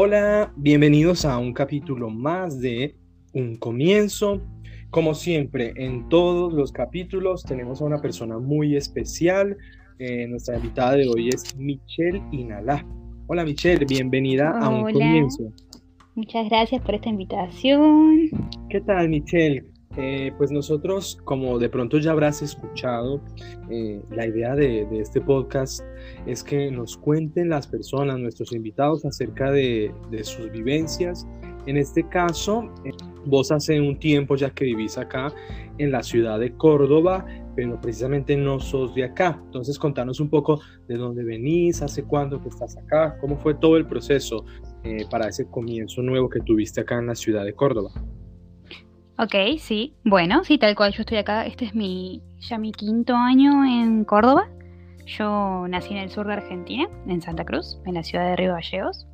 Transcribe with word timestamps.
Hola, 0.00 0.52
bienvenidos 0.54 1.24
a 1.24 1.38
un 1.38 1.52
capítulo 1.52 2.08
más 2.08 2.60
de 2.60 2.94
Un 3.32 3.56
Comienzo. 3.56 4.40
Como 4.90 5.12
siempre, 5.12 5.72
en 5.74 6.08
todos 6.08 6.52
los 6.52 6.70
capítulos 6.70 7.42
tenemos 7.42 7.82
a 7.82 7.86
una 7.86 8.00
persona 8.00 8.38
muy 8.38 8.76
especial. 8.76 9.56
Eh, 9.98 10.28
nuestra 10.28 10.54
invitada 10.54 10.92
de 10.92 11.08
hoy 11.08 11.30
es 11.30 11.56
Michelle 11.56 12.22
Inalá. 12.30 12.86
Hola 13.26 13.44
Michelle, 13.44 13.84
bienvenida 13.86 14.56
a 14.60 14.68
Un 14.68 14.92
Comienzo. 14.92 15.52
Muchas 16.14 16.48
gracias 16.48 16.80
por 16.82 16.94
esta 16.94 17.08
invitación. 17.08 18.30
¿Qué 18.70 18.80
tal 18.80 19.08
Michelle? 19.08 19.64
Eh, 20.00 20.32
pues 20.38 20.52
nosotros, 20.52 21.18
como 21.24 21.58
de 21.58 21.68
pronto 21.68 21.98
ya 21.98 22.12
habrás 22.12 22.40
escuchado, 22.40 23.20
eh, 23.68 24.00
la 24.10 24.26
idea 24.26 24.54
de, 24.54 24.86
este 24.92 25.20
podcast 25.20 25.80
es 26.24 26.44
que 26.44 26.70
nos 26.70 26.96
cuenten 26.96 27.48
las 27.48 27.66
personas, 27.66 28.16
nuestros 28.20 28.52
invitados, 28.52 29.04
acerca 29.04 29.50
de, 29.50 29.92
sus 30.22 30.52
vivencias. 30.52 31.26
En 31.66 31.76
este 31.76 32.08
caso, 32.08 32.72
eh, 32.84 32.92
vos 33.26 33.50
hace 33.50 33.80
un 33.80 33.98
tiempo 33.98 34.36
ya 34.36 34.50
que 34.50 34.66
vivís 34.66 34.96
acá 34.96 35.32
en 35.78 35.90
la 35.90 36.04
ciudad 36.04 36.38
de 36.38 36.52
Córdoba, 36.52 37.26
pero 37.56 37.80
precisamente 37.80 38.36
no 38.36 38.60
sos 38.60 38.94
de 38.94 39.02
acá. 39.02 39.40
Entonces, 39.46 39.80
contanos 39.80 40.20
un 40.20 40.30
poco 40.30 40.60
de 40.86 40.96
dónde 40.96 41.24
venís, 41.24 41.82
hace 41.82 42.04
cuándo 42.04 42.40
que 42.40 42.50
estás 42.50 42.76
acá, 42.76 43.18
cómo 43.20 43.36
fue 43.36 43.54
todo 43.54 43.76
el 43.76 43.86
proceso 43.86 44.44
para 45.10 45.28
ese 45.28 45.44
comienzo 45.50 46.02
nuevo 46.02 46.30
que 46.30 46.40
tuviste 46.40 46.80
acá 46.80 46.98
en 46.98 47.08
la 47.08 47.16
ciudad 47.16 47.44
de 47.44 47.52
Córdoba. 47.52 47.90
Ok, 49.20 49.34
sí. 49.58 49.96
Bueno, 50.04 50.44
sí, 50.44 50.58
tal 50.58 50.76
cual. 50.76 50.92
Yo 50.92 51.00
estoy 51.00 51.18
acá. 51.18 51.44
Este 51.44 51.64
es 51.64 51.74
mi 51.74 52.22
ya 52.38 52.56
mi 52.56 52.70
quinto 52.70 53.16
año 53.16 53.64
en 53.64 54.04
Córdoba. 54.04 54.48
Yo 55.06 55.66
nací 55.68 55.92
en 55.92 55.98
el 55.98 56.10
sur 56.10 56.28
de 56.28 56.34
Argentina, 56.34 56.86
en 57.08 57.20
Santa 57.20 57.44
Cruz, 57.44 57.80
en 57.84 57.94
la 57.94 58.04
ciudad 58.04 58.26
de 58.26 58.36
Río 58.36 58.52
Gallegos. 58.52 59.08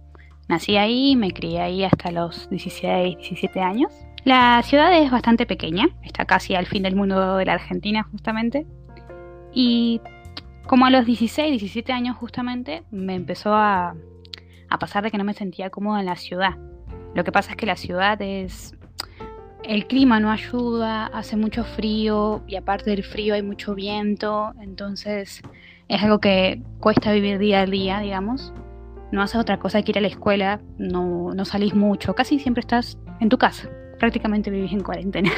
Nací 0.46 0.76
ahí, 0.76 1.16
me 1.16 1.30
crié 1.30 1.62
ahí 1.62 1.84
hasta 1.84 2.10
los 2.10 2.50
16, 2.50 3.16
17 3.16 3.60
años. 3.60 3.92
La 4.24 4.60
ciudad 4.62 4.92
es 4.92 5.10
bastante 5.10 5.46
pequeña, 5.46 5.88
está 6.02 6.26
casi 6.26 6.54
al 6.54 6.66
fin 6.66 6.82
del 6.82 6.96
mundo 6.96 7.38
de 7.38 7.46
la 7.46 7.54
Argentina 7.54 8.02
justamente. 8.10 8.66
Y 9.54 10.02
como 10.66 10.84
a 10.84 10.90
los 10.90 11.06
16, 11.06 11.50
17 11.50 11.92
años 11.94 12.18
justamente, 12.18 12.82
me 12.90 13.14
empezó 13.14 13.54
a, 13.54 13.94
a 14.68 14.78
pasar 14.78 15.02
de 15.02 15.10
que 15.10 15.16
no 15.16 15.24
me 15.24 15.32
sentía 15.32 15.70
cómoda 15.70 16.00
en 16.00 16.06
la 16.06 16.16
ciudad. 16.16 16.58
Lo 17.14 17.24
que 17.24 17.32
pasa 17.32 17.52
es 17.52 17.56
que 17.56 17.64
la 17.64 17.76
ciudad 17.76 18.20
es 18.20 18.74
el 19.66 19.86
clima 19.86 20.20
no 20.20 20.30
ayuda, 20.30 21.06
hace 21.06 21.36
mucho 21.36 21.64
frío 21.64 22.42
y 22.46 22.56
aparte 22.56 22.90
del 22.90 23.02
frío 23.02 23.34
hay 23.34 23.42
mucho 23.42 23.74
viento, 23.74 24.52
entonces 24.60 25.42
es 25.88 26.02
algo 26.02 26.20
que 26.20 26.62
cuesta 26.80 27.12
vivir 27.12 27.38
día 27.38 27.60
a 27.60 27.66
día, 27.66 28.00
digamos. 28.00 28.52
No 29.12 29.22
haces 29.22 29.40
otra 29.40 29.58
cosa 29.58 29.82
que 29.82 29.92
ir 29.92 29.98
a 29.98 30.00
la 30.00 30.08
escuela, 30.08 30.60
no, 30.78 31.34
no 31.34 31.44
salís 31.44 31.74
mucho, 31.74 32.14
casi 32.14 32.38
siempre 32.38 32.60
estás 32.60 32.98
en 33.20 33.28
tu 33.28 33.38
casa, 33.38 33.68
prácticamente 33.98 34.50
vivís 34.50 34.72
en 34.72 34.82
cuarentena. 34.82 35.30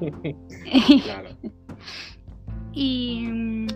y 2.72 3.26
mm, 3.30 3.66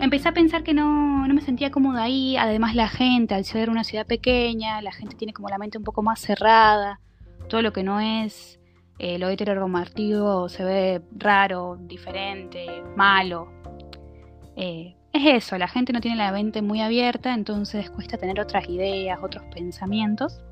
empecé 0.00 0.28
a 0.28 0.32
pensar 0.32 0.62
que 0.62 0.74
no, 0.74 1.26
no 1.26 1.34
me 1.34 1.42
sentía 1.42 1.70
cómoda 1.70 2.02
ahí, 2.02 2.36
además 2.36 2.74
la 2.74 2.88
gente, 2.88 3.34
al 3.34 3.44
ser 3.44 3.70
una 3.70 3.84
ciudad 3.84 4.06
pequeña, 4.06 4.82
la 4.82 4.92
gente 4.92 5.16
tiene 5.16 5.32
como 5.32 5.48
la 5.48 5.58
mente 5.58 5.78
un 5.78 5.84
poco 5.84 6.02
más 6.02 6.20
cerrada, 6.20 7.00
todo 7.48 7.62
lo 7.62 7.72
que 7.72 7.82
no 7.82 8.00
es 8.00 8.59
eh, 9.02 9.18
lo 9.18 9.30
heteronormativo 9.30 10.50
se 10.50 10.62
ve 10.62 11.02
raro, 11.16 11.78
diferente, 11.80 12.66
malo. 12.96 13.48
Eh, 14.56 14.94
es 15.10 15.44
eso, 15.44 15.56
la 15.56 15.68
gente 15.68 15.94
no 15.94 16.02
tiene 16.02 16.18
la 16.18 16.30
mente 16.32 16.60
muy 16.60 16.82
abierta, 16.82 17.32
entonces 17.32 17.90
cuesta 17.90 18.18
tener 18.18 18.38
otras 18.38 18.68
ideas, 18.68 19.18
otros 19.22 19.42
pensamientos. 19.54 20.44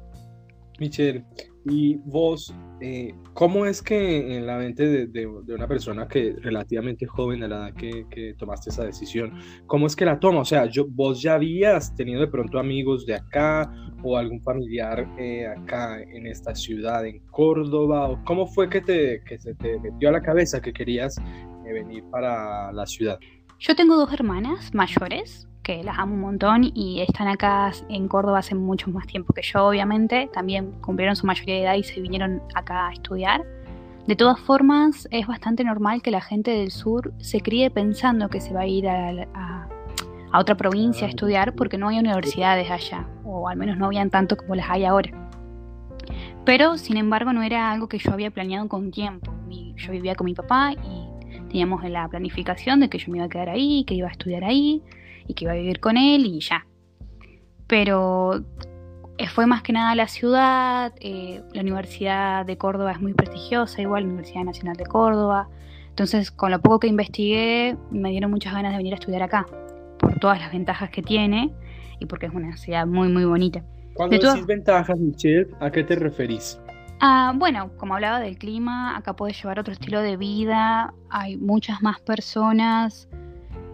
Michelle, 0.78 1.24
y 1.64 1.96
vos, 1.96 2.54
eh, 2.80 3.14
¿cómo 3.34 3.66
es 3.66 3.83
que 3.83 4.36
en 4.36 4.46
la 4.46 4.56
mente 4.56 5.06
de, 5.06 5.27
una 5.27 5.66
persona 5.66 6.06
que 6.08 6.34
relativamente 6.40 7.06
joven 7.06 7.42
a 7.42 7.48
la 7.48 7.56
edad 7.68 7.74
que, 7.74 8.34
tomaste 8.39 8.70
esa 8.70 8.84
decisión, 8.84 9.33
cómo 9.67 9.86
es 9.86 9.96
que 9.96 10.05
la 10.05 10.18
toma? 10.18 10.40
O 10.40 10.44
sea, 10.44 10.67
yo, 10.67 10.86
vos 10.88 11.20
ya 11.20 11.34
habías 11.34 11.94
tenido 11.94 12.20
de 12.20 12.28
pronto 12.28 12.58
amigos 12.58 13.05
de 13.06 13.14
acá 13.14 13.70
o 14.02 14.17
algún 14.17 14.40
familiar 14.42 15.08
eh, 15.18 15.46
acá 15.46 16.00
en 16.00 16.27
esta 16.27 16.55
ciudad, 16.55 17.05
en 17.05 17.20
Córdoba, 17.27 18.08
o 18.08 18.24
cómo 18.24 18.46
fue 18.46 18.70
que, 18.70 18.80
te, 18.80 19.22
que 19.24 19.38
se 19.38 19.55
te 19.55 19.78
metió 19.80 20.08
a 20.08 20.12
la 20.12 20.22
cabeza 20.22 20.61
que 20.61 20.72
querías 20.72 21.18
eh, 21.18 21.72
venir 21.72 22.05
para 22.11 22.72
la 22.72 22.86
ciudad? 22.86 23.18
Yo 23.58 23.74
tengo 23.74 23.96
dos 23.96 24.12
hermanas 24.12 24.72
mayores, 24.72 25.48
que 25.68 25.84
las 25.84 25.98
amo 25.98 26.14
un 26.14 26.23
montón 26.23 26.73
y 26.73 27.02
están 27.02 27.29
acá 27.29 27.70
en 27.90 28.08
Córdoba 28.08 28.39
hace 28.39 28.55
mucho 28.55 28.90
más 28.90 29.06
tiempo 29.06 29.34
que 29.34 29.42
yo, 29.42 29.67
obviamente. 29.67 30.30
También 30.33 30.73
cumplieron 30.80 31.14
su 31.14 31.27
mayoría 31.27 31.56
de 31.56 31.62
edad 31.64 31.74
y 31.74 31.83
se 31.83 32.01
vinieron 32.01 32.40
acá 32.55 32.89
a 32.89 32.92
estudiar. 32.95 33.45
De 34.06 34.17
todas 34.17 34.40
formas, 34.40 35.06
es 35.11 35.27
bastante 35.27 35.64
normal 35.64 36.01
que 36.01 36.11
la 36.11 36.23
gente 36.23 36.52
del 36.52 36.70
sur 36.70 37.12
se 37.18 37.42
críe 37.42 37.70
pensando 37.70 38.30
que 38.30 38.40
se 38.40 38.55
va 38.55 38.61
a 38.61 38.67
ir 38.67 38.89
a, 38.89 39.68
otra 40.33 40.56
provincia 40.56 41.06
a 41.06 41.11
estudiar 41.11 41.55
porque 41.55 41.77
no 41.77 41.89
hay 41.89 41.98
universidades 41.98 42.70
allá, 42.70 43.06
o 43.23 43.46
al 43.46 43.58
menos 43.58 43.77
no 43.77 43.85
habían 43.85 44.08
tanto 44.08 44.39
como 44.39 44.55
las 44.55 44.70
hay 44.70 44.86
ahora. 44.86 45.11
Pero, 46.46 46.79
sin 46.79 46.96
embargo, 46.96 47.35
no 47.35 47.42
era 47.42 47.70
algo 47.70 47.90
que 47.90 47.98
yo 47.98 48.11
había 48.12 48.30
planeado 48.30 48.67
con 48.68 48.90
tiempo. 48.90 49.35
yo 49.77 49.92
vivía 49.92 50.14
con 50.14 50.24
mi 50.24 50.35
papá 50.35 50.73
y 50.73 51.46
teníamos 51.48 51.85
la 51.85 52.08
planificación 52.08 52.80
de 52.80 52.89
que 52.89 52.96
yo 52.96 53.12
me 53.12 53.18
iba 53.18 53.27
a 53.27 53.29
quedar 53.29 53.50
ahí, 53.50 53.85
que 53.86 53.92
iba 53.92 54.08
a 54.08 54.12
estudiar 54.12 54.45
ahí, 54.45 54.83
y 55.28 55.34
que 55.34 55.44
iba 55.44 55.52
a 55.52 55.56
vivir 55.56 55.78
con 55.78 55.96
él 55.96 56.27
y 56.27 56.40
ya. 56.40 56.66
Pero 57.68 58.42
eh, 59.18 59.28
fue 59.28 59.46
más 59.46 59.62
que 59.62 59.72
nada 59.72 59.94
la 59.94 60.08
ciudad, 60.08 60.92
eh, 61.00 61.42
la 61.52 61.61
Universidad 61.61 62.46
de 62.46 62.56
Córdoba 62.56 62.92
es 62.92 63.00
muy 63.00 63.14
prestigiosa, 63.14 63.80
igual 63.80 64.05
la 64.05 64.08
Universidad 64.08 64.44
Nacional 64.44 64.77
de 64.77 64.86
Córdoba. 64.86 65.48
Entonces, 65.90 66.30
con 66.30 66.50
lo 66.50 66.61
poco 66.61 66.80
que 66.80 66.86
investigué, 66.86 67.77
me 67.90 68.11
dieron 68.11 68.30
muchas 68.30 68.55
ganas 68.55 68.72
de 68.72 68.78
venir 68.78 68.94
a 68.94 68.96
estudiar 68.96 69.22
acá, 69.22 69.46
por 69.98 70.18
todas 70.18 70.38
las 70.40 70.52
ventajas 70.52 70.90
que 70.90 71.02
tiene 71.02 71.52
y 71.98 72.06
porque 72.06 72.27
es 72.27 72.33
una 72.33 72.56
ciudad 72.56 72.86
muy, 72.86 73.08
muy 73.08 73.24
bonita. 73.24 73.62
Cuando 73.94 74.17
decís 74.17 74.46
ventajas, 74.46 74.98
Michelle, 74.98 75.48
¿a 75.58 75.70
qué 75.70 75.83
te 75.83 75.96
referís? 75.96 76.61
Ah, 77.00 77.33
bueno, 77.34 77.70
como 77.77 77.94
hablaba 77.94 78.20
del 78.20 78.38
clima, 78.38 78.96
acá 78.96 79.14
puedes 79.14 79.40
llevar 79.40 79.58
otro 79.58 79.72
estilo 79.72 80.00
de 80.00 80.17
vida, 80.17 80.94
hay 81.11 81.36
muchas 81.36 81.83
más 81.83 82.00
personas, 82.00 83.08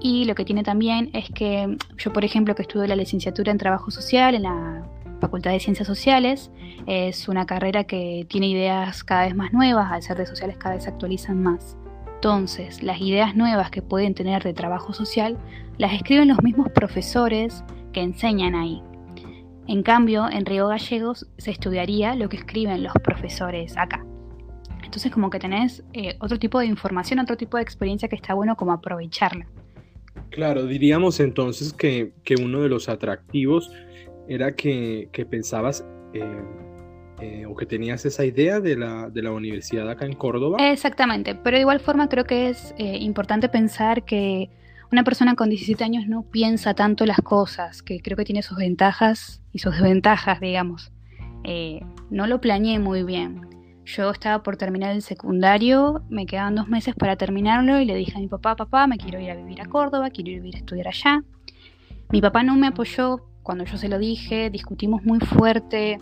y 0.04 0.26
lo 0.26 0.34
que 0.34 0.44
tiene 0.44 0.62
también 0.62 1.08
es 1.14 1.30
que 1.30 1.78
yo, 1.96 2.12
por 2.12 2.26
ejemplo, 2.26 2.54
que 2.54 2.60
estudio 2.60 2.86
la 2.86 2.94
licenciatura 2.94 3.50
en 3.50 3.56
Trabajo 3.56 3.90
Social 3.90 4.34
en 4.34 4.42
la 4.42 4.86
Facultad 5.18 5.52
de 5.52 5.60
Ciencias 5.60 5.88
Sociales, 5.88 6.50
es 6.86 7.26
una 7.26 7.46
carrera 7.46 7.84
que 7.84 8.26
tiene 8.28 8.48
ideas 8.48 9.02
cada 9.02 9.22
vez 9.24 9.34
más 9.34 9.54
nuevas, 9.54 9.90
al 9.90 10.02
ser 10.02 10.18
de 10.18 10.26
sociales 10.26 10.58
cada 10.58 10.74
vez 10.74 10.84
se 10.84 10.90
actualizan 10.90 11.42
más. 11.42 11.78
Entonces, 12.16 12.82
las 12.82 13.00
ideas 13.00 13.34
nuevas 13.34 13.70
que 13.70 13.80
pueden 13.80 14.14
tener 14.14 14.42
de 14.42 14.52
trabajo 14.52 14.92
social 14.92 15.38
las 15.78 15.94
escriben 15.94 16.28
los 16.28 16.42
mismos 16.42 16.68
profesores 16.68 17.64
que 17.94 18.02
enseñan 18.02 18.54
ahí. 18.54 18.82
En 19.68 19.82
cambio, 19.82 20.28
en 20.30 20.44
Río 20.44 20.68
Gallegos 20.68 21.26
se 21.38 21.50
estudiaría 21.50 22.14
lo 22.14 22.28
que 22.28 22.36
escriben 22.36 22.82
los 22.82 22.92
profesores 23.02 23.74
acá. 23.78 24.04
Entonces, 24.82 25.10
como 25.10 25.30
que 25.30 25.38
tenés 25.38 25.82
eh, 25.94 26.18
otro 26.20 26.38
tipo 26.38 26.58
de 26.58 26.66
información, 26.66 27.20
otro 27.20 27.38
tipo 27.38 27.56
de 27.56 27.62
experiencia 27.62 28.06
que 28.06 28.16
está 28.16 28.34
bueno 28.34 28.54
como 28.54 28.72
aprovecharla. 28.72 29.46
Claro, 30.34 30.66
diríamos 30.66 31.20
entonces 31.20 31.72
que, 31.72 32.12
uno 32.42 32.62
de 32.62 32.68
los 32.68 32.88
atractivos 32.88 33.70
era 34.26 34.56
que, 34.56 35.08
pensabas 35.30 35.86
eh, 36.12 36.24
eh, 37.20 37.46
o 37.46 37.54
que 37.54 37.66
tenías 37.66 38.04
esa 38.04 38.24
idea 38.24 38.58
de 38.58 38.74
la, 38.76 39.10
de 39.10 39.22
la, 39.22 39.30
universidad 39.30 39.88
acá 39.88 40.06
en 40.06 40.14
Córdoba. 40.14 40.58
Exactamente, 40.58 41.36
pero 41.36 41.56
de 41.56 41.60
igual 41.60 41.78
forma 41.78 42.08
creo 42.08 42.24
que 42.24 42.48
es 42.48 42.74
eh, 42.78 42.98
importante 42.98 43.48
pensar 43.48 44.04
que 44.04 44.50
una 44.90 45.04
persona 45.04 45.36
con 45.36 45.50
17 45.50 45.84
años 45.84 46.08
no 46.08 46.24
piensa 46.24 46.74
tanto 46.74 47.06
las 47.06 47.18
cosas, 47.18 47.84
que 47.84 48.00
creo 48.00 48.16
que 48.16 48.24
tiene 48.24 48.42
sus 48.42 48.58
ventajas 48.58 49.40
y 49.52 49.60
sus 49.60 49.74
desventajas, 49.74 50.40
digamos. 50.40 50.90
no 52.10 52.26
lo 52.26 52.40
planeé 52.40 52.80
muy 52.80 53.04
bien. 53.04 53.53
Yo 53.84 54.10
estaba 54.10 54.42
por 54.42 54.56
terminar 54.56 54.92
el 54.92 55.02
secundario, 55.02 56.02
me 56.08 56.24
quedaban 56.24 56.54
dos 56.54 56.68
meses 56.68 56.94
para 56.94 57.16
terminarlo 57.16 57.80
y 57.80 57.84
le 57.84 57.94
dije 57.94 58.12
a 58.16 58.20
mi 58.20 58.28
papá, 58.28 58.56
papá, 58.56 58.86
me 58.86 58.96
quiero 58.96 59.20
ir 59.20 59.30
a 59.30 59.36
vivir 59.36 59.60
a 59.60 59.66
Córdoba, 59.66 60.10
quiero 60.10 60.30
ir 60.30 60.54
a 60.54 60.58
estudiar 60.58 60.88
allá. 60.88 61.22
Mi 62.10 62.22
papá 62.22 62.42
no 62.42 62.56
me 62.56 62.68
apoyó 62.68 63.26
cuando 63.42 63.64
yo 63.64 63.76
se 63.76 63.88
lo 63.88 63.98
dije, 63.98 64.48
discutimos 64.48 65.04
muy 65.04 65.20
fuerte, 65.20 65.98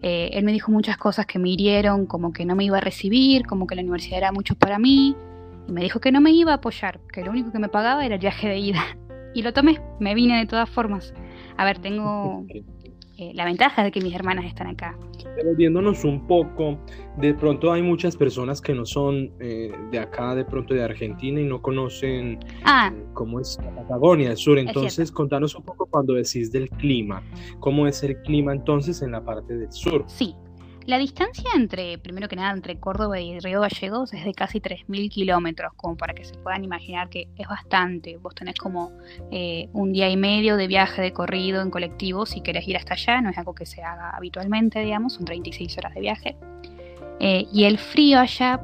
eh, 0.00 0.30
él 0.32 0.44
me 0.44 0.52
dijo 0.52 0.72
muchas 0.72 0.96
cosas 0.96 1.26
que 1.26 1.38
me 1.38 1.50
hirieron, 1.50 2.06
como 2.06 2.32
que 2.32 2.44
no 2.44 2.56
me 2.56 2.64
iba 2.64 2.78
a 2.78 2.80
recibir, 2.80 3.46
como 3.46 3.66
que 3.66 3.74
la 3.74 3.82
universidad 3.82 4.18
era 4.18 4.32
mucho 4.32 4.54
para 4.54 4.78
mí, 4.78 5.14
y 5.68 5.72
me 5.72 5.82
dijo 5.82 6.00
que 6.00 6.12
no 6.12 6.20
me 6.20 6.30
iba 6.30 6.52
a 6.52 6.56
apoyar, 6.56 7.00
que 7.12 7.22
lo 7.22 7.30
único 7.30 7.52
que 7.52 7.58
me 7.58 7.68
pagaba 7.68 8.06
era 8.06 8.14
el 8.14 8.20
viaje 8.20 8.48
de 8.48 8.58
ida. 8.58 8.82
Y 9.34 9.42
lo 9.42 9.52
tomé, 9.52 9.78
me 10.00 10.14
vine 10.14 10.38
de 10.38 10.46
todas 10.46 10.68
formas. 10.70 11.12
A 11.58 11.64
ver, 11.66 11.78
tengo 11.78 12.46
eh, 13.20 13.32
la 13.34 13.44
ventaja 13.44 13.82
de 13.82 13.90
que 13.90 14.00
mis 14.00 14.14
hermanas 14.14 14.44
están 14.44 14.68
acá. 14.68 14.96
Devolviéndonos 15.36 16.04
un 16.04 16.24
poco, 16.28 16.78
de 17.16 17.34
pronto 17.34 17.72
hay 17.72 17.82
muchas 17.82 18.16
personas 18.16 18.60
que 18.60 18.72
no 18.72 18.86
son 18.86 19.32
eh, 19.40 19.72
de 19.90 19.98
acá, 19.98 20.36
de 20.36 20.44
pronto 20.44 20.72
de 20.72 20.84
Argentina 20.84 21.40
y 21.40 21.44
no 21.44 21.60
conocen 21.60 22.38
Ah, 22.62 22.92
eh, 22.94 23.04
cómo 23.14 23.40
es 23.40 23.58
la 23.60 23.74
Patagonia, 23.74 24.30
el 24.30 24.36
sur. 24.36 24.56
Entonces, 24.56 25.10
contanos 25.10 25.56
un 25.56 25.64
poco 25.64 25.86
cuando 25.86 26.14
decís 26.14 26.52
del 26.52 26.70
clima. 26.70 27.20
¿Cómo 27.58 27.88
es 27.88 28.04
el 28.04 28.22
clima 28.22 28.52
entonces 28.52 29.02
en 29.02 29.10
la 29.10 29.24
parte 29.24 29.52
del 29.52 29.72
sur? 29.72 30.04
sí. 30.06 30.36
La 30.88 30.96
distancia 30.96 31.50
entre, 31.54 31.98
primero 31.98 32.28
que 32.28 32.36
nada, 32.36 32.50
entre 32.50 32.80
Córdoba 32.80 33.20
y 33.20 33.38
Río 33.40 33.60
Gallegos 33.60 34.14
es 34.14 34.24
de 34.24 34.32
casi 34.32 34.58
3.000 34.58 35.10
kilómetros, 35.10 35.74
como 35.76 35.98
para 35.98 36.14
que 36.14 36.24
se 36.24 36.32
puedan 36.38 36.64
imaginar 36.64 37.10
que 37.10 37.28
es 37.36 37.46
bastante. 37.46 38.16
Vos 38.16 38.34
tenés 38.34 38.54
como 38.54 38.92
eh, 39.30 39.68
un 39.74 39.92
día 39.92 40.08
y 40.08 40.16
medio 40.16 40.56
de 40.56 40.66
viaje 40.66 41.02
de 41.02 41.12
corrido 41.12 41.60
en 41.60 41.70
colectivo 41.70 42.24
si 42.24 42.40
querés 42.40 42.66
ir 42.66 42.78
hasta 42.78 42.94
allá, 42.94 43.20
no 43.20 43.28
es 43.28 43.36
algo 43.36 43.54
que 43.54 43.66
se 43.66 43.82
haga 43.82 44.16
habitualmente, 44.16 44.80
digamos, 44.80 45.12
son 45.12 45.26
36 45.26 45.76
horas 45.76 45.92
de 45.92 46.00
viaje. 46.00 46.36
Eh, 47.20 47.46
y 47.52 47.64
el 47.64 47.76
frío 47.76 48.20
allá 48.20 48.58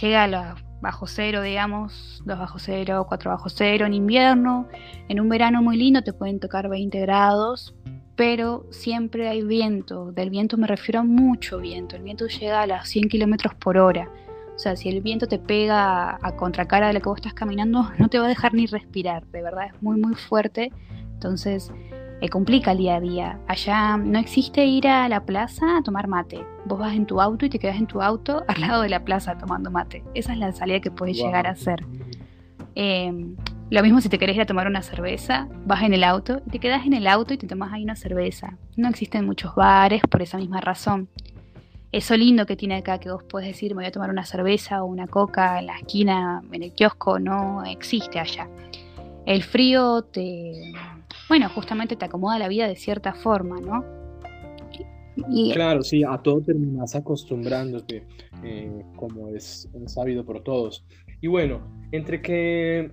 llega 0.00 0.24
a 0.24 0.28
los 0.28 0.64
bajo 0.80 1.06
cero, 1.06 1.42
digamos, 1.42 2.22
2 2.24 2.38
bajo 2.38 2.58
cero, 2.58 3.04
4 3.06 3.30
bajo 3.30 3.50
cero 3.50 3.84
en 3.84 3.92
invierno. 3.92 4.66
En 5.10 5.20
un 5.20 5.28
verano 5.28 5.60
muy 5.60 5.76
lindo 5.76 6.00
te 6.00 6.14
pueden 6.14 6.40
tocar 6.40 6.70
20 6.70 7.00
grados, 7.00 7.74
pero 8.16 8.66
siempre 8.70 9.28
hay 9.28 9.42
viento. 9.42 10.12
Del 10.12 10.30
viento 10.30 10.56
me 10.56 10.66
refiero 10.66 11.00
a 11.00 11.04
mucho 11.04 11.58
viento. 11.58 11.96
El 11.96 12.02
viento 12.02 12.26
llega 12.26 12.62
a 12.62 12.66
las 12.66 12.88
100 12.88 13.08
kilómetros 13.08 13.54
por 13.54 13.76
hora. 13.78 14.08
O 14.54 14.58
sea, 14.58 14.76
si 14.76 14.88
el 14.88 15.00
viento 15.00 15.26
te 15.26 15.38
pega 15.40 16.16
a 16.22 16.36
contracara 16.36 16.86
de 16.86 16.92
la 16.92 17.00
que 17.00 17.08
vos 17.08 17.18
estás 17.18 17.34
caminando, 17.34 17.90
no 17.98 18.08
te 18.08 18.18
va 18.18 18.26
a 18.26 18.28
dejar 18.28 18.54
ni 18.54 18.66
respirar. 18.66 19.26
De 19.26 19.42
verdad, 19.42 19.66
es 19.74 19.82
muy, 19.82 19.98
muy 20.00 20.14
fuerte. 20.14 20.70
Entonces, 21.14 21.72
eh, 22.20 22.28
complica 22.28 22.70
el 22.72 22.78
día 22.78 22.96
a 22.96 23.00
día. 23.00 23.40
Allá 23.48 23.96
no 23.96 24.18
existe 24.18 24.64
ir 24.64 24.86
a 24.86 25.08
la 25.08 25.24
plaza 25.24 25.78
a 25.78 25.82
tomar 25.82 26.06
mate. 26.06 26.44
Vos 26.66 26.78
vas 26.78 26.94
en 26.94 27.06
tu 27.06 27.20
auto 27.20 27.44
y 27.46 27.48
te 27.50 27.58
quedas 27.58 27.76
en 27.76 27.86
tu 27.88 28.00
auto 28.00 28.44
al 28.46 28.60
lado 28.60 28.82
de 28.82 28.88
la 28.90 29.04
plaza 29.04 29.36
tomando 29.36 29.70
mate. 29.72 30.04
Esa 30.14 30.32
es 30.32 30.38
la 30.38 30.52
salida 30.52 30.78
que 30.80 30.90
puedes 30.92 31.16
Wow. 31.18 31.26
llegar 31.26 31.46
a 31.48 31.50
hacer. 31.50 31.84
Eh, 32.76 33.12
lo 33.74 33.82
mismo 33.82 34.00
si 34.00 34.08
te 34.08 34.20
querés 34.20 34.36
ir 34.36 34.42
a 34.42 34.46
tomar 34.46 34.68
una 34.68 34.82
cerveza, 34.82 35.48
vas 35.66 35.82
en 35.82 35.92
el 35.94 36.04
auto 36.04 36.40
y 36.46 36.50
te 36.50 36.60
quedas 36.60 36.86
en 36.86 36.92
el 36.92 37.08
auto 37.08 37.34
y 37.34 37.38
te 37.38 37.48
tomas 37.48 37.72
ahí 37.72 37.82
una 37.82 37.96
cerveza. 37.96 38.56
No 38.76 38.88
existen 38.88 39.26
muchos 39.26 39.52
bares 39.56 40.00
por 40.08 40.22
esa 40.22 40.38
misma 40.38 40.60
razón. 40.60 41.08
Eso 41.90 42.16
lindo 42.16 42.46
que 42.46 42.54
tiene 42.54 42.76
acá, 42.76 43.00
que 43.00 43.10
vos 43.10 43.24
podés 43.24 43.48
decir, 43.48 43.72
me 43.72 43.82
voy 43.82 43.86
a 43.86 43.90
tomar 43.90 44.10
una 44.10 44.24
cerveza 44.24 44.84
o 44.84 44.86
una 44.86 45.08
coca 45.08 45.58
en 45.58 45.66
la 45.66 45.76
esquina, 45.78 46.40
en 46.52 46.62
el 46.62 46.72
kiosco, 46.72 47.18
no 47.18 47.64
existe 47.64 48.20
allá. 48.20 48.48
El 49.26 49.42
frío 49.42 50.02
te, 50.02 50.72
bueno, 51.28 51.48
justamente 51.48 51.96
te 51.96 52.04
acomoda 52.04 52.38
la 52.38 52.46
vida 52.46 52.68
de 52.68 52.76
cierta 52.76 53.12
forma, 53.12 53.60
¿no? 53.60 53.84
Claro, 55.52 55.82
sí, 55.82 56.04
a 56.04 56.18
todo 56.18 56.40
terminas 56.42 56.94
acostumbrándote, 56.94 58.06
eh, 58.44 58.84
como 58.94 59.30
es 59.30 59.68
sabido 59.86 60.24
por 60.24 60.44
todos. 60.44 60.84
Y 61.20 61.26
bueno, 61.26 61.60
entre 61.90 62.22
que 62.22 62.92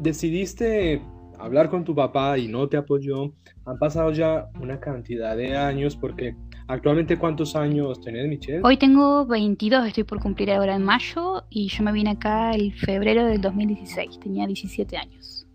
decidiste 0.00 1.02
hablar 1.38 1.68
con 1.70 1.84
tu 1.84 1.94
papá 1.94 2.38
y 2.38 2.48
no 2.48 2.68
te 2.68 2.76
apoyó, 2.76 3.32
han 3.64 3.78
pasado 3.78 4.12
ya 4.12 4.48
una 4.60 4.78
cantidad 4.78 5.36
de 5.36 5.56
años, 5.56 5.96
porque 5.96 6.36
actualmente 6.68 7.18
¿cuántos 7.18 7.56
años 7.56 8.00
tenés, 8.00 8.28
Michelle? 8.28 8.60
hoy 8.62 8.76
tengo 8.76 9.26
22, 9.26 9.88
estoy 9.88 10.04
por 10.04 10.20
cumplir 10.20 10.52
ahora 10.52 10.76
en 10.76 10.84
mayo 10.84 11.44
y 11.50 11.68
yo 11.68 11.82
me 11.82 11.92
vine 11.92 12.10
acá 12.10 12.52
el 12.52 12.72
febrero 12.72 13.24
del 13.26 13.40
2016, 13.40 14.20
tenía 14.20 14.46
17 14.46 14.96
años. 14.96 15.46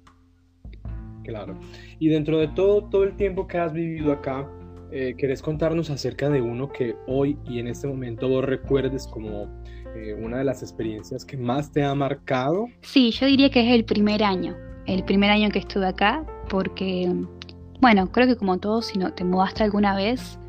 Claro. 1.24 1.58
Y 2.00 2.08
dentro 2.08 2.38
de 2.38 2.48
todo, 2.48 2.86
todo 2.86 3.04
el 3.04 3.16
tiempo 3.16 3.48
que 3.48 3.58
has 3.58 3.74
vivido 3.74 4.14
acá, 4.14 4.50
eh, 4.92 5.16
¿querés 5.18 5.42
contarnos 5.42 5.90
acerca 5.90 6.30
de 6.30 6.42
uno 6.42 6.70
que 6.70 6.96
hoy 7.08 7.38
y 7.46 7.60
en 7.60 7.68
este 7.68 7.88
momento 7.88 8.30
vos 8.30 8.46
recuerdes 8.46 9.08
como 9.08 9.62
eh, 9.98 10.14
una 10.14 10.38
de 10.38 10.44
las 10.44 10.62
experiencias 10.62 11.26
que 11.26 11.38
más 11.38 11.72
te 11.72 11.84
ha 11.84 11.96
marcado? 11.96 12.68
Sí, 12.82 13.12
yo 13.12 13.26
diría 13.26 13.50
que 13.50 13.68
es 13.68 13.74
el 13.74 13.84
primer 13.84 14.24
año, 14.24 14.56
el 14.86 15.04
primer 15.04 15.32
año 15.32 15.50
que 15.50 15.60
estuve 15.60 15.88
acá, 15.88 16.24
porque, 16.50 17.12
bueno, 17.82 18.12
creo 18.12 18.28
que 18.28 18.36
como 18.36 18.60
todos, 18.60 18.88
si 18.88 19.00
no 19.00 19.14
te 19.14 19.24
mudaste 19.24 19.64
alguna 19.64 19.96
vez 19.96 20.40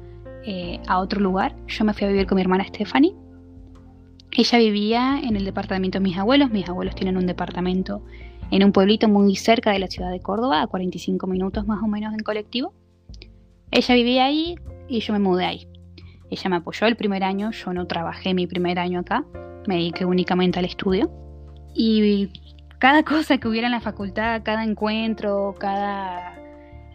eh, 0.44 0.80
a 0.86 1.00
otro 1.00 1.20
lugar, 1.20 1.56
yo 1.66 1.84
me 1.84 1.94
fui 1.94 2.06
a 2.06 2.10
vivir 2.10 2.26
con 2.26 2.36
mi 2.36 2.42
hermana 2.42 2.64
Stephanie. 2.64 3.14
Ella 4.32 4.58
vivía 4.58 5.20
en 5.22 5.36
el 5.36 5.44
departamento 5.44 5.98
de 5.98 6.04
mis 6.04 6.18
abuelos, 6.18 6.50
mis 6.50 6.68
abuelos 6.68 6.94
tienen 6.94 7.16
un 7.16 7.26
departamento 7.26 8.02
en 8.50 8.64
un 8.64 8.72
pueblito 8.72 9.08
muy 9.08 9.36
cerca 9.36 9.72
de 9.72 9.78
la 9.78 9.88
ciudad 9.88 10.10
de 10.10 10.20
Córdoba, 10.20 10.62
a 10.62 10.66
45 10.66 11.26
minutos 11.26 11.66
más 11.66 11.82
o 11.82 11.86
menos 11.86 12.12
en 12.12 12.20
colectivo. 12.20 12.72
Ella 13.70 13.94
vivía 13.94 14.24
ahí 14.26 14.56
y 14.88 15.00
yo 15.00 15.12
me 15.12 15.18
mudé 15.18 15.44
ahí. 15.44 15.68
Ella 16.30 16.50
me 16.50 16.56
apoyó 16.56 16.86
el 16.86 16.96
primer 16.96 17.24
año, 17.24 17.50
yo 17.50 17.72
no 17.72 17.86
trabajé 17.86 18.34
mi 18.34 18.46
primer 18.46 18.78
año 18.78 19.00
acá, 19.00 19.24
me 19.66 19.76
dediqué 19.76 20.04
únicamente 20.04 20.58
al 20.58 20.64
estudio. 20.64 21.10
Y 21.74 22.30
cada 22.78 23.02
cosa 23.04 23.38
que 23.38 23.48
hubiera 23.48 23.66
en 23.66 23.72
la 23.72 23.80
facultad, 23.80 24.42
cada 24.44 24.64
encuentro, 24.64 25.54
cada 25.58 26.34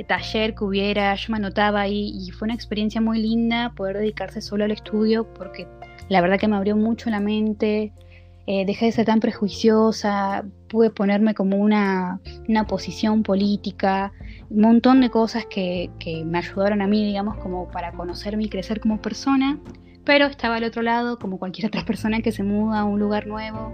taller 0.07 0.53
que 0.53 0.63
hubiera, 0.63 1.15
yo 1.15 1.31
me 1.31 1.37
anotaba 1.37 1.81
ahí 1.81 2.11
y 2.13 2.31
fue 2.31 2.45
una 2.45 2.55
experiencia 2.55 2.99
muy 2.99 3.21
linda 3.21 3.71
poder 3.75 3.97
dedicarse 3.97 4.41
solo 4.41 4.65
al 4.65 4.71
estudio 4.71 5.31
porque 5.33 5.67
la 6.09 6.19
verdad 6.21 6.37
que 6.37 6.47
me 6.47 6.55
abrió 6.55 6.75
mucho 6.75 7.09
la 7.09 7.19
mente, 7.19 7.93
eh, 8.45 8.65
dejé 8.65 8.87
de 8.87 8.91
ser 8.91 9.05
tan 9.05 9.19
prejuiciosa, 9.19 10.43
pude 10.67 10.89
ponerme 10.89 11.33
como 11.33 11.57
una, 11.57 12.19
una 12.47 12.67
posición 12.67 13.23
política, 13.23 14.11
un 14.49 14.61
montón 14.61 15.01
de 15.01 15.09
cosas 15.09 15.45
que, 15.45 15.89
que 15.99 16.25
me 16.25 16.39
ayudaron 16.39 16.81
a 16.81 16.87
mí, 16.87 17.05
digamos, 17.05 17.37
como 17.37 17.69
para 17.69 17.93
conocerme 17.93 18.43
y 18.43 18.49
crecer 18.49 18.81
como 18.81 19.01
persona, 19.01 19.59
pero 20.03 20.25
estaba 20.25 20.57
al 20.57 20.65
otro 20.65 20.81
lado 20.81 21.19
como 21.19 21.39
cualquier 21.39 21.67
otra 21.69 21.85
persona 21.85 22.21
que 22.21 22.31
se 22.31 22.43
muda 22.43 22.81
a 22.81 22.83
un 22.83 22.99
lugar 22.99 23.27
nuevo, 23.27 23.71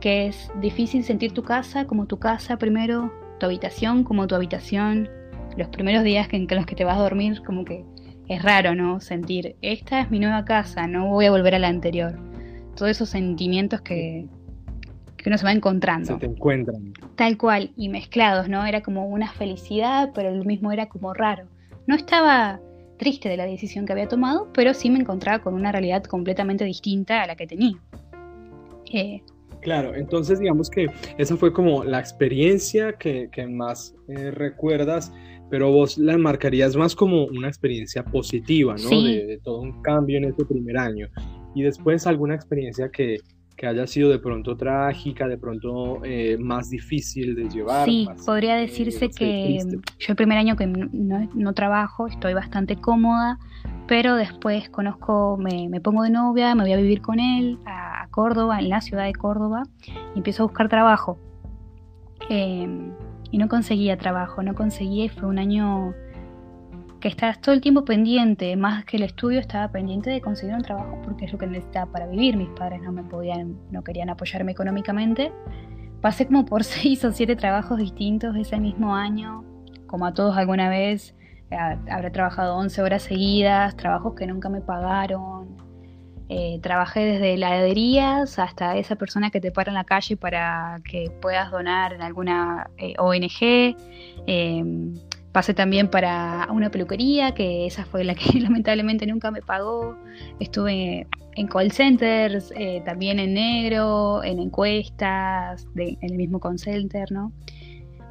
que 0.00 0.28
es 0.28 0.50
difícil 0.60 1.02
sentir 1.02 1.32
tu 1.32 1.42
casa 1.42 1.86
como 1.86 2.06
tu 2.06 2.18
casa 2.18 2.56
primero, 2.56 3.12
tu 3.40 3.46
habitación 3.46 4.04
como 4.04 4.26
tu 4.28 4.36
habitación, 4.36 5.08
los 5.56 5.68
primeros 5.68 6.04
días 6.04 6.28
en 6.30 6.46
los 6.48 6.66
que 6.66 6.76
te 6.76 6.84
vas 6.84 6.98
a 6.98 7.02
dormir 7.02 7.42
como 7.44 7.64
que 7.64 7.84
es 8.28 8.42
raro, 8.42 8.74
¿no? 8.74 9.00
Sentir, 9.00 9.56
esta 9.62 10.00
es 10.00 10.10
mi 10.10 10.20
nueva 10.20 10.44
casa, 10.44 10.86
no 10.86 11.08
voy 11.08 11.26
a 11.26 11.30
volver 11.30 11.54
a 11.54 11.58
la 11.58 11.68
anterior. 11.68 12.27
Todos 12.78 12.92
esos 12.92 13.08
sentimientos 13.08 13.80
que, 13.80 14.26
que 15.16 15.28
uno 15.28 15.36
se 15.36 15.44
va 15.44 15.52
encontrando. 15.52 16.14
Se 16.14 16.18
te 16.20 16.26
encuentran. 16.26 16.92
Tal 17.16 17.36
cual, 17.36 17.72
y 17.76 17.88
mezclados, 17.88 18.48
¿no? 18.48 18.64
Era 18.64 18.82
como 18.82 19.08
una 19.08 19.32
felicidad, 19.32 20.12
pero 20.14 20.30
lo 20.30 20.44
mismo 20.44 20.70
era 20.70 20.88
como 20.88 21.12
raro. 21.12 21.48
No 21.88 21.96
estaba 21.96 22.60
triste 22.98 23.28
de 23.28 23.36
la 23.36 23.46
decisión 23.46 23.84
que 23.84 23.92
había 23.92 24.06
tomado, 24.06 24.48
pero 24.54 24.74
sí 24.74 24.90
me 24.90 25.00
encontraba 25.00 25.42
con 25.42 25.54
una 25.54 25.72
realidad 25.72 26.04
completamente 26.04 26.64
distinta 26.64 27.22
a 27.22 27.26
la 27.26 27.34
que 27.34 27.46
tenía. 27.46 27.76
Eh, 28.92 29.22
Claro, 29.60 29.94
entonces 29.94 30.38
digamos 30.38 30.70
que 30.70 30.86
esa 31.18 31.36
fue 31.36 31.52
como 31.52 31.82
la 31.84 31.98
experiencia 31.98 32.92
que, 32.92 33.28
que 33.32 33.46
más 33.46 33.94
eh, 34.08 34.30
recuerdas, 34.30 35.12
pero 35.50 35.72
vos 35.72 35.98
la 35.98 36.16
marcarías 36.16 36.76
más 36.76 36.94
como 36.94 37.24
una 37.24 37.48
experiencia 37.48 38.04
positiva, 38.04 38.74
¿no? 38.74 38.88
Sí. 38.88 39.16
De, 39.16 39.26
de 39.26 39.38
todo 39.38 39.60
un 39.60 39.82
cambio 39.82 40.18
en 40.18 40.26
ese 40.26 40.44
primer 40.44 40.78
año. 40.78 41.08
Y 41.58 41.62
después 41.62 42.06
alguna 42.06 42.36
experiencia 42.36 42.88
que, 42.88 43.16
que 43.56 43.66
haya 43.66 43.84
sido 43.88 44.10
de 44.10 44.20
pronto 44.20 44.56
trágica, 44.56 45.26
de 45.26 45.36
pronto 45.38 46.04
eh, 46.04 46.36
más 46.38 46.70
difícil 46.70 47.34
de 47.34 47.48
llevar. 47.48 47.84
sí, 47.84 48.06
más, 48.08 48.24
podría 48.24 48.56
eh, 48.58 48.60
decirse 48.60 49.10
que 49.10 49.58
yo 49.98 50.06
el 50.12 50.16
primer 50.16 50.38
año 50.38 50.54
que 50.54 50.68
no, 50.68 50.88
no- 50.92 51.28
no 51.34 51.52
trabajo, 51.54 52.06
estoy 52.06 52.32
bastante 52.32 52.76
cómoda, 52.76 53.38
pero 53.88 54.14
después 54.14 54.68
conozco, 54.70 55.36
me, 55.36 55.68
me 55.68 55.80
pongo 55.80 56.04
de 56.04 56.10
novia, 56.10 56.54
me 56.54 56.62
voy 56.62 56.72
a 56.74 56.76
vivir 56.76 57.00
con 57.00 57.18
él 57.18 57.58
a, 57.66 58.04
a 58.04 58.08
Córdoba, 58.08 58.60
en 58.60 58.68
la 58.68 58.80
ciudad 58.80 59.04
de 59.06 59.14
Córdoba, 59.14 59.64
y 60.14 60.18
empiezo 60.18 60.44
a 60.44 60.46
buscar 60.46 60.68
trabajo. 60.68 61.18
Eh, 62.30 62.68
y 63.30 63.38
no 63.38 63.48
conseguía 63.48 63.96
trabajo, 63.98 64.42
no 64.44 64.54
conseguía 64.54 65.06
y 65.06 65.08
fue 65.08 65.28
un 65.28 65.38
año 65.40 65.92
que 67.00 67.08
estabas 67.08 67.40
todo 67.40 67.54
el 67.54 67.60
tiempo 67.60 67.84
pendiente, 67.84 68.56
más 68.56 68.84
que 68.84 68.96
el 68.96 69.04
estudio 69.04 69.38
estaba 69.40 69.70
pendiente 69.70 70.10
de 70.10 70.20
conseguir 70.20 70.54
un 70.54 70.62
trabajo 70.62 70.98
porque 71.04 71.26
es 71.26 71.32
lo 71.32 71.38
que 71.38 71.46
necesitaba 71.46 71.90
para 71.92 72.06
vivir, 72.06 72.36
mis 72.36 72.48
padres 72.50 72.82
no 72.82 72.92
me 72.92 73.04
podían, 73.04 73.56
no 73.70 73.82
querían 73.84 74.10
apoyarme 74.10 74.52
económicamente. 74.52 75.32
Pasé 76.00 76.26
como 76.26 76.44
por 76.44 76.64
seis 76.64 77.04
o 77.04 77.12
siete 77.12 77.36
trabajos 77.36 77.78
distintos 77.78 78.36
ese 78.36 78.58
mismo 78.58 78.94
año, 78.94 79.44
como 79.86 80.06
a 80.06 80.12
todos 80.14 80.36
alguna 80.36 80.68
vez, 80.68 81.14
ha- 81.50 81.78
habré 81.90 82.10
trabajado 82.10 82.56
11 82.56 82.82
horas 82.82 83.02
seguidas, 83.02 83.76
trabajos 83.76 84.14
que 84.14 84.26
nunca 84.26 84.48
me 84.48 84.60
pagaron. 84.60 85.56
Eh, 86.30 86.58
trabajé 86.62 87.00
desde 87.00 87.32
heladerías 87.34 88.38
hasta 88.38 88.76
esa 88.76 88.96
persona 88.96 89.30
que 89.30 89.40
te 89.40 89.50
para 89.50 89.70
en 89.70 89.74
la 89.74 89.84
calle 89.84 90.14
para 90.18 90.78
que 90.84 91.10
puedas 91.22 91.50
donar 91.50 91.94
en 91.94 92.02
alguna 92.02 92.68
eh, 92.76 92.92
ONG. 92.98 93.76
Eh, 94.26 94.62
pasé 95.38 95.54
también 95.54 95.86
para 95.86 96.48
una 96.50 96.68
peluquería, 96.68 97.32
que 97.32 97.64
esa 97.64 97.84
fue 97.84 98.02
la 98.02 98.16
que 98.16 98.40
lamentablemente 98.40 99.06
nunca 99.06 99.30
me 99.30 99.40
pagó. 99.40 99.96
Estuve 100.40 101.06
en 101.36 101.46
call 101.46 101.70
centers, 101.70 102.52
eh, 102.56 102.82
también 102.84 103.20
en 103.20 103.34
negro, 103.34 104.24
en 104.24 104.40
encuestas, 104.40 105.68
en 105.76 105.96
el 106.00 106.14
mismo 106.16 106.40
call 106.40 106.58
center, 106.58 107.12
¿no? 107.12 107.30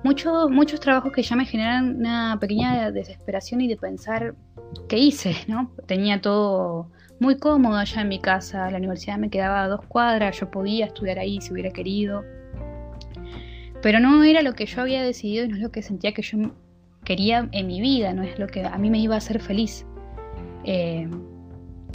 Muchos, 0.05 0.49
muchos 0.49 0.79
trabajos 0.79 1.11
que 1.11 1.21
ya 1.21 1.35
me 1.35 1.45
generan 1.45 1.97
una 1.97 2.37
pequeña 2.39 2.91
desesperación 2.91 3.59
y 3.59 3.67
de 3.67 3.75
pensar 3.75 4.33
que 4.87 4.97
hice, 4.97 5.35
¿no? 5.49 5.73
Tenía 5.85 6.21
todo 6.21 6.89
muy 7.19 7.37
cómodo 7.39 7.75
allá 7.75 8.03
en 8.03 8.07
mi 8.07 8.21
casa, 8.21 8.71
la 8.71 8.77
universidad 8.77 9.17
me 9.17 9.29
quedaba 9.29 9.65
a 9.65 9.67
dos 9.67 9.85
cuadras, 9.85 10.39
yo 10.39 10.49
podía 10.49 10.85
estudiar 10.85 11.19
ahí 11.19 11.41
si 11.41 11.51
hubiera 11.51 11.71
querido. 11.71 12.23
Pero 13.81 13.99
no 13.99 14.23
era 14.23 14.41
lo 14.41 14.53
que 14.53 14.65
yo 14.65 14.81
había 14.81 15.03
decidido 15.03 15.43
y 15.43 15.49
no 15.49 15.57
es 15.57 15.61
lo 15.61 15.71
que 15.73 15.81
sentía 15.81 16.13
que 16.13 16.21
yo 16.21 16.53
quería 17.07 17.47
en 17.53 17.67
mi 17.67 17.79
vida, 17.79 18.13
no 18.13 18.21
es 18.21 18.37
lo 18.37 18.47
que 18.47 18.65
a 18.65 18.77
mí 18.77 18.89
me 18.89 18.99
iba 18.99 19.15
a 19.15 19.19
hacer 19.19 19.39
feliz. 19.39 19.85
Eh, 20.65 21.07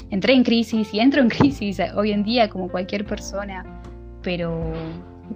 entré 0.09 0.33
en 0.33 0.42
crisis 0.42 0.88
y 0.95 1.00
entro 1.00 1.21
en 1.21 1.28
crisis 1.37 1.78
hoy 1.95 2.12
en 2.12 2.25
día 2.25 2.49
como 2.49 2.71
cualquier 2.71 3.04
persona, 3.04 3.62
pero 4.23 4.73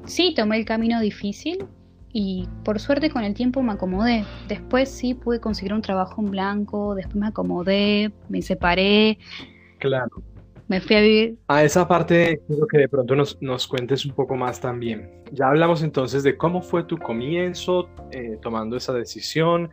sí 0.07 0.33
tomé 0.35 0.57
el 0.57 0.65
camino 0.65 0.99
difícil 0.99 1.67
y 2.11 2.49
por 2.65 2.81
suerte 2.81 3.11
con 3.11 3.23
el 3.23 3.35
tiempo 3.35 3.63
me 3.63 3.73
acomodé. 3.73 4.25
Después 4.49 4.89
sí 4.89 5.13
pude 5.13 5.41
conseguir 5.41 5.75
un 5.75 5.83
trabajo 5.83 6.23
en 6.23 6.31
blanco, 6.31 6.95
después 6.95 7.17
me 7.17 7.27
acomodé, 7.27 8.13
me 8.31 8.41
separé. 8.41 9.19
Claro. 9.79 10.23
Me 10.69 10.81
fui 10.81 10.97
a 10.97 11.01
vivir. 11.01 11.39
A 11.49 11.63
esa 11.63 11.87
parte 11.87 12.41
quiero 12.47 12.67
que 12.67 12.79
de 12.79 12.89
pronto 12.89 13.15
nos, 13.15 13.41
nos 13.41 13.67
cuentes 13.67 14.05
un 14.05 14.13
poco 14.13 14.37
más 14.37 14.61
también. 14.61 15.11
Ya 15.33 15.49
hablamos 15.49 15.83
entonces 15.83 16.23
de 16.23 16.37
cómo 16.37 16.61
fue 16.63 16.85
tu 16.85 16.99
comienzo 16.99 17.89
eh, 18.11 18.39
tomando 18.43 18.77
esa 18.77 18.93
decisión, 18.93 19.71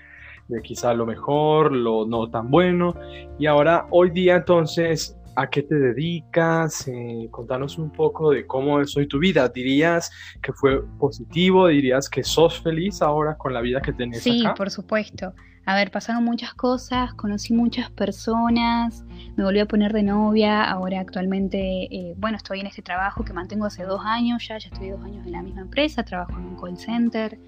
de 0.48 0.62
quizá 0.62 0.94
lo 0.94 1.06
mejor, 1.06 1.72
lo 1.72 2.06
no 2.06 2.30
tan 2.30 2.52
bueno. 2.52 2.96
Y 3.40 3.48
ahora, 3.48 3.88
hoy 3.90 4.12
día 4.12 4.36
entonces, 4.36 5.18
¿a 5.36 5.50
qué 5.50 5.64
te 5.64 5.76
dedicas? 5.76 6.88
Eh, 6.88 7.28
contanos 7.32 7.78
un 7.80 7.92
poco 7.92 8.30
de 8.30 8.46
cómo 8.46 8.80
es 8.80 8.96
hoy 8.96 9.08
tu 9.08 9.18
vida. 9.18 9.50
¿Dirías 9.50 10.12
que 10.42 10.54
fue 10.54 10.84
positivo? 11.00 11.68
¿Dirías 11.68 12.08
que 12.08 12.24
sos 12.24 12.62
feliz 12.62 13.02
ahora 13.02 13.36
con 13.36 13.54
la 13.54 13.62
vida 13.62 13.82
que 13.82 13.94
tenés 13.94 14.22
sí, 14.22 14.44
por 14.56 14.70
supuesto. 14.70 15.34
A 15.66 15.76
ver, 15.76 15.92
pasaron 15.92 16.26
muchas 16.26 16.54
cosas, 16.54 17.14
conocí 17.14 17.54
muchas 17.54 17.90
personas, 17.90 19.06
me 19.38 19.46
volví 19.46 19.60
a 19.60 19.66
poner 19.66 19.94
de 19.94 20.04
novia, 20.04 20.64
ahora 20.64 21.00
actualmente, 21.00 21.84
eh, 21.90 22.16
bueno, 22.18 22.36
estoy 22.36 22.60
en 22.60 22.68
este 22.68 22.82
trabajo 22.82 23.24
que 23.24 23.32
mantengo 23.32 23.66
hace 23.66 23.84
dos 23.84 24.02
años 24.04 24.46
ya, 24.46 24.58
ya 24.58 24.68
estoy 24.68 24.90
dos 24.90 25.02
años 25.06 25.26
en 25.26 25.32
la 25.32 25.42
misma 25.42 25.62
empresa, 25.62 26.04
trabajo 26.04 26.34
en 26.34 26.46
un 26.48 26.56
call 26.58 26.78
center, 26.78 27.40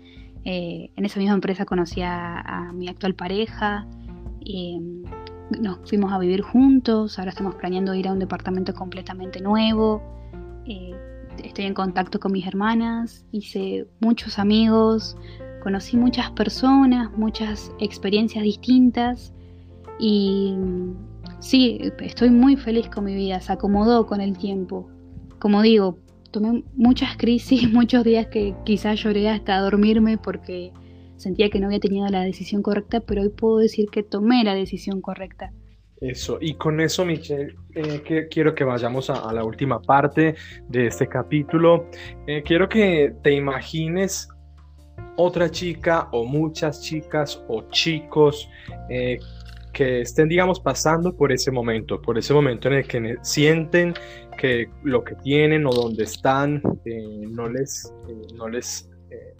eh, 0.45 0.91
en 0.95 1.05
esa 1.05 1.19
misma 1.19 1.35
empresa 1.35 1.65
conocí 1.65 2.01
a, 2.03 2.71
mi 2.73 2.87
actual 2.87 3.15
pareja, 3.15 3.85
mm, 4.45 5.03
nos 5.61 5.79
fuimos 5.89 6.13
a 6.13 6.17
vivir 6.17 6.41
juntos, 6.41 7.19
ahora 7.19 7.31
estamos 7.31 7.55
planeando 7.55 7.93
ir 7.95 8.07
a 8.07 8.13
un 8.13 8.19
departamento 8.19 8.73
completamente 8.73 9.41
nuevo, 9.41 10.01
eh, 10.65 10.95
estoy 11.43 11.65
en 11.65 11.73
contacto 11.73 12.21
con 12.21 12.31
mis 12.31 12.47
hermanas, 12.47 13.25
hice 13.33 13.87
muchos 13.99 14.39
amigos, 14.39 15.17
conocí 15.65 15.97
muchas 15.97 16.29
personas, 16.29 17.11
muchas 17.17 17.71
experiencias 17.79 18.43
distintas 18.43 19.33
y 19.97 20.53
sí, 21.39 21.91
estoy 22.01 22.29
muy 22.29 22.55
feliz 22.55 22.87
con 22.87 23.05
mi 23.05 23.15
vida, 23.15 23.41
se 23.41 23.51
acomodó 23.51 24.05
con 24.05 24.21
el 24.21 24.37
tiempo. 24.37 24.87
Como 25.39 25.63
digo, 25.63 25.97
tomé 26.29 26.63
muchas 26.75 27.17
crisis, 27.17 27.67
muchos 27.73 28.03
días 28.03 28.27
que 28.27 28.53
quizás 28.63 29.01
lloré 29.01 29.27
hasta 29.27 29.57
dormirme 29.57 30.19
porque 30.19 30.71
sentía 31.15 31.49
que 31.49 31.59
no 31.59 31.65
había 31.65 31.79
tenido 31.79 32.07
la 32.09 32.21
decisión 32.21 32.61
correcta, 32.61 32.99
pero 32.99 33.23
hoy 33.23 33.29
puedo 33.29 33.57
decir 33.57 33.89
que 33.89 34.03
tomé 34.03 34.43
la 34.43 34.53
decisión 34.53 35.01
correcta. 35.01 35.51
Eso, 35.99 36.37
y 36.39 36.53
con 36.53 36.79
eso, 36.79 37.05
Michelle, 37.05 37.55
eh, 37.73 38.27
quiero 38.29 38.53
que 38.53 38.63
vayamos 38.63 39.09
a, 39.09 39.33
la 39.33 39.43
última 39.43 39.81
parte 39.81 40.35
de 40.69 40.85
este 40.85 41.07
capítulo. 41.07 41.89
Eh, 42.27 42.43
quiero 42.45 42.69
que 42.69 43.15
te 43.23 43.33
imagines 43.33 44.29
otra 45.17 45.49
chica 45.49 46.09
o 46.11 46.25
muchas 46.25 46.81
chicas 46.81 47.41
o 47.47 47.63
chicos 47.69 48.49
eh, 48.89 49.19
que 49.73 50.01
estén, 50.01 50.29
digamos, 50.29 50.59
pasando 50.59 51.15
por 51.15 51.31
ese 51.31 51.51
momento, 51.51 52.01
por 52.01 52.17
ese 52.17 52.33
momento 52.33 52.69
en 52.69 52.75
el 52.75 52.87
que 52.87 53.17
sienten 53.21 53.93
que 54.37 54.69
lo 54.83 55.03
que 55.03 55.15
tienen 55.15 55.65
o 55.65 55.71
donde 55.71 56.03
están 56.03 56.61
eh, 56.85 57.25
no 57.29 57.49
les, 57.49 57.93
eh, 58.07 58.27
no 58.35 58.47
les 58.47 58.89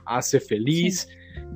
hace 0.05 0.39
feliz. 0.39 1.07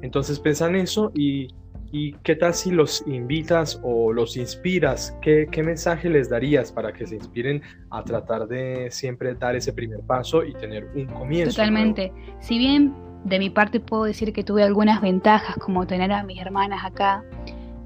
Entonces 0.02 0.40
piensan 0.40 0.76
eso 0.76 1.12
y, 1.14 1.48
y, 1.92 2.14
qué 2.24 2.36
tal 2.36 2.54
si 2.54 2.72
los 2.72 3.04
invitas 3.08 3.80
o 3.84 4.12
los 4.12 4.36
inspiras, 4.38 5.18
¿Qué, 5.22 5.48
¿Qué 5.52 5.64
mensaje 5.64 6.10
les 6.10 6.30
darías 6.30 6.72
para 6.72 6.92
que 6.92 7.06
se 7.06 7.16
inspiren 7.16 7.62
a 7.92 8.04
tratar 8.04 8.48
de 8.48 8.90
siempre 8.92 9.36
dar 9.36 9.56
ese 9.56 9.72
primer 9.72 10.02
paso 10.02 10.44
y 10.44 10.54
tener 10.54 10.86
un 10.96 11.06
comienzo? 11.06 11.52
Totalmente. 11.52 12.12
Si 12.42 12.58
bien 12.58 12.94
de 13.24 13.40
mi 13.40 13.50
parte 13.50 13.80
puedo 13.80 14.04
decir 14.04 14.34
que 14.34 14.44
tuve 14.44 14.64
algunas 14.64 15.02
ventajas 15.02 15.58
como 15.58 15.86
tener 15.86 16.12
a 16.12 16.24
mis 16.24 16.40
hermanas 16.40 16.84
acá. 16.86 17.24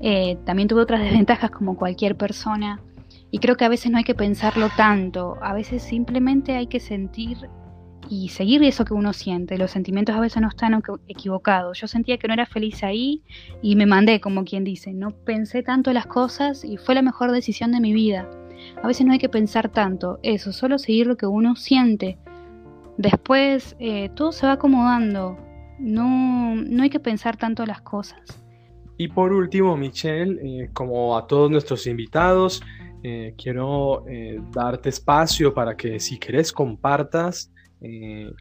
Eh, 0.02 0.38
también 0.46 0.68
tuve 0.68 0.82
otras 0.82 1.02
desventajas 1.02 1.52
como 1.52 1.75
cualquier 1.75 2.16
persona. 2.16 2.82
Y 3.32 3.40
creo 3.40 3.56
que 3.56 3.66
a 3.66 3.70
veces 3.70 3.92
no 3.92 3.98
hay 3.98 4.04
que 4.04 4.16
pensarlo 4.16 4.70
tanto. 4.75 5.38
A 5.42 5.54
veces 5.54 5.82
simplemente 5.82 6.56
hay 6.56 6.68
que 6.68 6.80
sentir 6.80 7.50
y 8.10 8.30
seguir 8.30 8.63
eso 8.63 8.86
que 8.86 8.94
uno 8.94 9.13
siente. 9.13 9.58
Los 9.58 9.72
sentimientos 9.72 10.16
a 10.16 10.20
veces 10.20 10.42
no 10.42 10.50
están 10.50 10.82
equivocados. 11.08 11.80
Yo 11.80 11.88
sentía 11.88 12.18
que 12.18 12.28
no 12.28 12.34
era 12.34 12.46
feliz 12.46 12.84
ahí 12.84 13.24
y 13.62 13.75
me 13.75 13.86
mandé, 13.86 14.20
como 14.22 14.44
quien 14.44 14.63
dice. 14.63 14.94
No 14.94 15.12
pensé 15.12 15.63
tanto 15.63 15.92
las 15.94 16.06
cosas 16.06 16.63
y 16.63 16.78
fue 16.78 16.96
la 16.96 17.02
mejor 17.02 17.32
decisión 17.32 17.72
de 17.72 17.80
mi 17.80 17.94
vida. 17.94 18.30
A 18.82 18.88
veces 18.88 19.06
no 19.06 19.13
hay 19.13 19.20
que 19.20 19.30
pensar 19.30 19.70
tanto. 19.70 20.20
Eso, 20.22 20.52
solo 20.52 20.78
seguir 20.78 21.08
lo 21.08 21.18
que 21.18 21.25
uno 21.25 21.56
siente. 21.56 22.18
Después 22.98 23.76
eh, 23.80 24.10
todo 24.16 24.32
se 24.32 24.46
va 24.46 24.54
acomodando, 24.54 25.38
no, 25.80 26.56
no 26.56 26.84
hay 26.84 26.90
que 26.90 27.00
pensar 27.00 27.38
tanto 27.38 27.66
las 27.66 27.82
cosas. 27.82 28.22
Y 28.98 29.08
por 29.08 29.34
último, 29.34 29.76
Michelle, 29.76 30.40
eh, 30.42 30.70
como 30.74 31.18
a 31.18 31.26
todos 31.26 31.50
nuestros 31.50 31.88
invitados, 31.88 32.62
eh, 33.02 33.34
quiero 33.38 34.06
darte 34.52 34.90
espacio 34.90 35.54
para 35.54 35.76
que 35.76 36.00
si 36.00 36.18
querés 36.18 36.54
compartas 36.54 37.52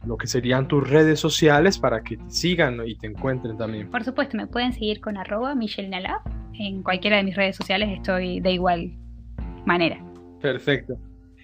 lo 0.05 0.15
que 0.15 0.25
serían 0.25 0.69
tus 0.69 0.89
redes 0.89 1.19
sociales 1.19 1.77
para 1.77 2.01
que 2.01 2.15
te 2.15 2.29
sigan 2.29 2.79
y 2.87 2.95
te 2.95 3.07
encuentren 3.07 3.57
también. 3.57 3.91
Por 3.91 4.05
supuesto, 4.05 4.37
me 4.37 4.47
pueden 4.47 4.71
seguir 4.71 5.01
con 5.01 5.17
arroba 5.17 5.53
Michelle 5.53 5.89
Nalab. 5.89 6.21
En 6.53 6.81
cualquiera 6.81 7.17
de 7.17 7.23
mis 7.23 7.35
redes 7.35 7.57
sociales 7.57 7.89
estoy 7.91 8.39
de 8.39 8.53
igual 8.53 8.93
manera. 9.65 10.01
Perfecto. 10.39 10.97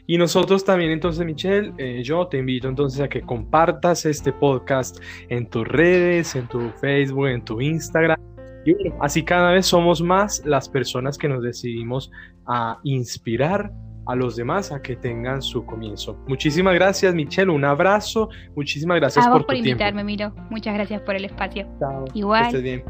Y 0.10 0.18
nosotros 0.18 0.66
también, 0.66 0.89
entonces, 0.89 1.24
Michelle, 1.24 1.72
eh, 1.78 2.01
yo 2.01 2.25
te 2.25 2.39
invito 2.39 2.68
entonces 2.68 3.00
a 3.00 3.08
que 3.08 3.22
compartas 3.22 4.08
este 4.08 4.34
podcast 4.34 4.98
en 5.28 5.46
tus 5.46 5.68
redes, 5.68 6.36
en 6.36 6.48
tu 6.48 6.72
Facebook, 6.82 7.28
en 7.28 7.46
tu 7.46 7.62
Instagram. 7.62 8.20
Y 8.66 8.74
así 9.01 9.22
cada 9.22 9.51
vez 9.51 9.68
somos 9.68 10.01
más 10.01 10.44
las 10.48 10.68
personas 10.68 11.16
que 11.16 11.30
nos 11.30 11.44
decidimos 11.44 12.10
a 12.48 12.80
inspirar 12.86 13.72
a 14.08 14.16
los 14.16 14.36
demás 14.36 14.72
a 14.72 14.82
que 14.82 14.96
tengan 14.96 15.44
su 15.44 15.63
comienzo. 15.63 16.18
Muchísimas 16.28 16.74
gracias, 16.74 17.13
Michelle. 17.13 17.51
Un 17.51 17.66
abrazo. 17.66 18.30
Muchísimas 18.56 18.98
gracias 18.98 19.28
a 19.28 19.30
por, 19.30 19.42
vos 19.42 19.46
por 19.46 19.58
invitarme, 19.58 20.04
Miro. 20.04 20.34
Muchas 20.50 20.74
gracias 20.74 21.04
por 21.04 21.18
el 21.18 21.25
espacio. 21.25 21.68
Chao. 21.78 22.06
Igual. 22.16 22.82